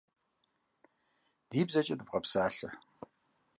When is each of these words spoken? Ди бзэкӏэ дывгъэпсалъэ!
Ди 1.49 1.59
бзэкӏэ 1.67 1.95
дывгъэпсалъэ! 1.99 2.69